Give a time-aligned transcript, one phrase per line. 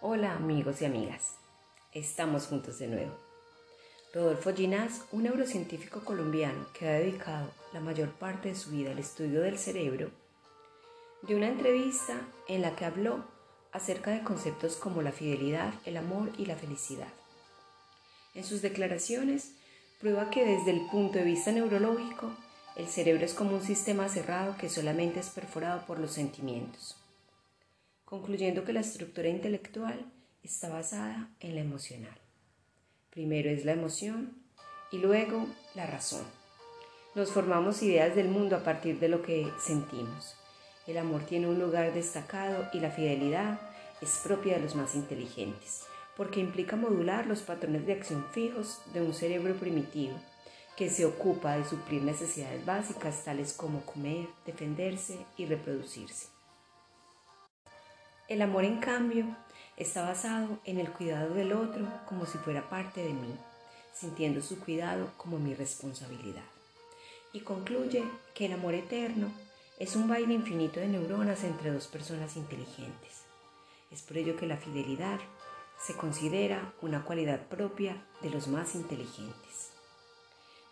[0.00, 1.38] Hola amigos y amigas,
[1.92, 3.18] estamos juntos de nuevo.
[4.14, 9.00] Rodolfo Ginás, un neurocientífico colombiano que ha dedicado la mayor parte de su vida al
[9.00, 10.12] estudio del cerebro,
[11.22, 12.14] dio una entrevista
[12.46, 13.24] en la que habló
[13.72, 17.12] acerca de conceptos como la fidelidad, el amor y la felicidad.
[18.34, 19.54] En sus declaraciones
[19.98, 22.30] prueba que desde el punto de vista neurológico,
[22.76, 26.94] el cerebro es como un sistema cerrado que solamente es perforado por los sentimientos
[28.08, 30.10] concluyendo que la estructura intelectual
[30.42, 32.18] está basada en la emocional.
[33.10, 34.32] Primero es la emoción
[34.90, 36.24] y luego la razón.
[37.14, 40.36] Nos formamos ideas del mundo a partir de lo que sentimos.
[40.86, 43.60] El amor tiene un lugar destacado y la fidelidad
[44.00, 45.82] es propia de los más inteligentes,
[46.16, 50.18] porque implica modular los patrones de acción fijos de un cerebro primitivo
[50.78, 56.37] que se ocupa de suplir necesidades básicas tales como comer, defenderse y reproducirse.
[58.28, 59.24] El amor, en cambio,
[59.78, 63.34] está basado en el cuidado del otro como si fuera parte de mí,
[63.94, 66.44] sintiendo su cuidado como mi responsabilidad.
[67.32, 69.32] Y concluye que el amor eterno
[69.78, 73.22] es un baile infinito de neuronas entre dos personas inteligentes.
[73.90, 75.20] Es por ello que la fidelidad
[75.80, 79.70] se considera una cualidad propia de los más inteligentes.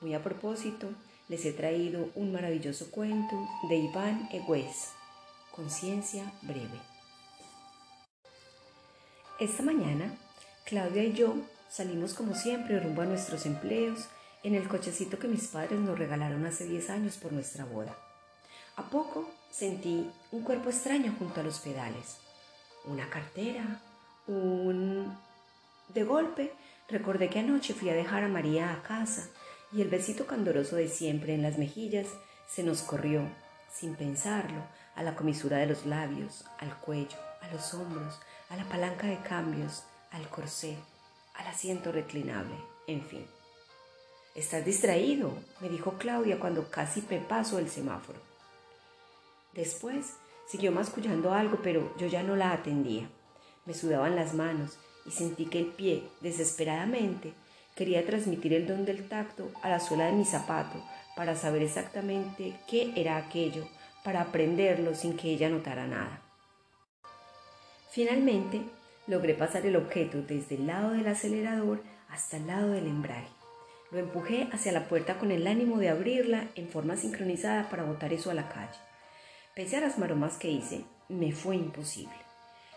[0.00, 0.88] Muy a propósito,
[1.28, 3.36] les he traído un maravilloso cuento
[3.68, 4.90] de Iván Egués,
[5.52, 6.93] Conciencia Breve.
[9.40, 10.14] Esta mañana,
[10.64, 11.34] Claudia y yo
[11.68, 14.06] salimos como siempre rumbo a nuestros empleos
[14.44, 17.98] en el cochecito que mis padres nos regalaron hace 10 años por nuestra boda.
[18.76, 22.18] A poco sentí un cuerpo extraño junto a los pedales,
[22.84, 23.80] una cartera,
[24.28, 25.18] un...
[25.88, 26.52] De golpe
[26.88, 29.28] recordé que anoche fui a dejar a María a casa
[29.72, 32.06] y el besito candoroso de siempre en las mejillas
[32.48, 33.28] se nos corrió,
[33.72, 34.62] sin pensarlo,
[34.94, 39.18] a la comisura de los labios, al cuello, a los hombros, a la palanca de
[39.18, 40.76] cambios, al corsé,
[41.34, 42.54] al asiento reclinable,
[42.86, 43.26] en fin.
[44.34, 48.18] Estás distraído, me dijo Claudia cuando casi me paso el semáforo.
[49.52, 50.14] Después
[50.48, 53.08] siguió mascullando algo, pero yo ya no la atendía.
[53.64, 57.32] Me sudaban las manos y sentí que el pie, desesperadamente,
[57.76, 60.82] quería transmitir el don del tacto a la suela de mi zapato
[61.16, 63.68] para saber exactamente qué era aquello,
[64.02, 66.23] para aprenderlo sin que ella notara nada.
[67.94, 68.60] Finalmente,
[69.06, 73.28] logré pasar el objeto desde el lado del acelerador hasta el lado del embrague.
[73.92, 78.12] Lo empujé hacia la puerta con el ánimo de abrirla en forma sincronizada para botar
[78.12, 78.80] eso a la calle.
[79.54, 82.16] Pese a las maromas que hice, me fue imposible.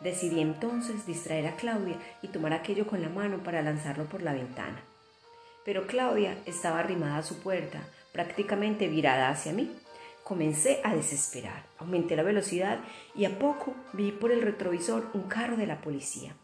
[0.00, 4.32] Decidí entonces distraer a Claudia y tomar aquello con la mano para lanzarlo por la
[4.32, 4.82] ventana.
[5.66, 9.76] Pero Claudia estaba arrimada a su puerta, prácticamente virada hacia mí.
[10.24, 12.78] Comencé a desesperar, aumenté la velocidad
[13.14, 16.36] y a poco vi por el retrovisor un carro de la policía.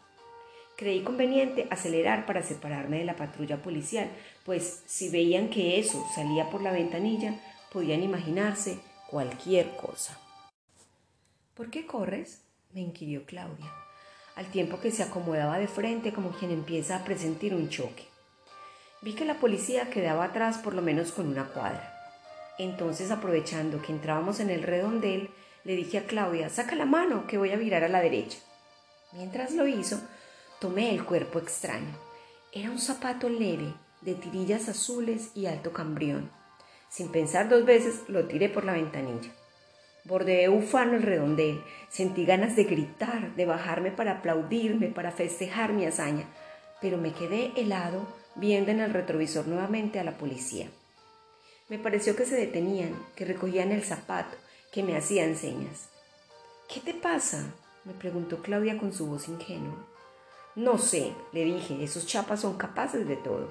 [0.76, 4.10] Creí conveniente acelerar para separarme de la patrulla policial,
[4.44, 7.34] pues si veían que eso salía por la ventanilla,
[7.72, 8.78] podían imaginarse
[9.10, 10.18] cualquier cosa.
[11.54, 12.42] ¿Por qué corres?
[12.72, 13.72] me inquirió Claudia,
[14.36, 18.04] al tiempo que se acomodaba de frente como quien empieza a presentir un choque.
[19.02, 21.97] Vi que la policía quedaba atrás por lo menos con una cuadra.
[22.58, 25.30] Entonces, aprovechando que entrábamos en el redondel,
[25.64, 28.38] le dije a Claudia, saca la mano, que voy a virar a la derecha.
[29.12, 30.00] Mientras lo hizo,
[30.60, 31.96] tomé el cuerpo extraño.
[32.52, 36.30] Era un zapato leve, de tirillas azules y alto cambrión.
[36.88, 39.30] Sin pensar dos veces, lo tiré por la ventanilla.
[40.04, 45.84] Bordeé ufano el redondel, sentí ganas de gritar, de bajarme para aplaudirme, para festejar mi
[45.84, 46.24] hazaña,
[46.80, 50.70] pero me quedé helado viendo en el retrovisor nuevamente a la policía.
[51.68, 54.36] Me pareció que se detenían, que recogían el zapato,
[54.72, 55.88] que me hacían señas.
[56.66, 57.54] ¿Qué te pasa?
[57.84, 59.86] me preguntó Claudia con su voz ingenua.
[60.54, 63.48] No sé, le dije, esos chapas son capaces de todo.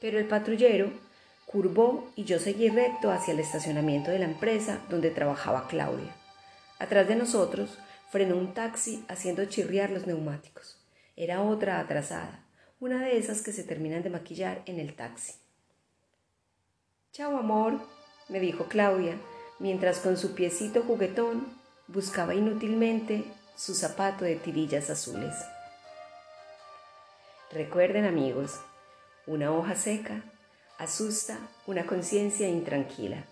[0.00, 0.90] Pero el patrullero
[1.46, 6.14] curvó y yo seguí recto hacia el estacionamiento de la empresa donde trabajaba Claudia.
[6.78, 7.78] Atrás de nosotros
[8.10, 10.78] frenó un taxi haciendo chirriar los neumáticos.
[11.16, 12.46] Era otra atrasada,
[12.80, 15.34] una de esas que se terminan de maquillar en el taxi.
[17.20, 17.74] Chao, amor,
[18.30, 19.14] me dijo Claudia,
[19.58, 21.48] mientras con su piecito juguetón
[21.86, 23.24] buscaba inútilmente
[23.56, 25.34] su zapato de tirillas azules.
[27.52, 28.58] Recuerden amigos,
[29.26, 30.22] una hoja seca
[30.78, 31.36] asusta
[31.66, 33.26] una conciencia intranquila.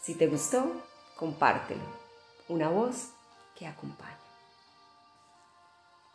[0.00, 0.80] Si te gustó,
[1.16, 1.82] compártelo.
[2.48, 3.08] Una voz
[3.56, 4.21] que acompaña.